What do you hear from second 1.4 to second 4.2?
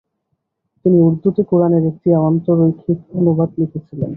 কুরআনের একটি আন্তঃরৈখিক অনুবাদ লিখেছিলেন।